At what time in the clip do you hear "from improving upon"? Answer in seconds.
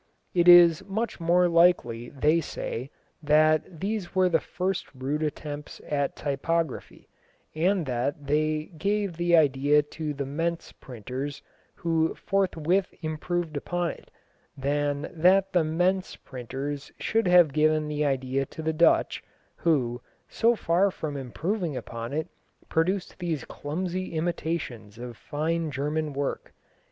20.89-22.11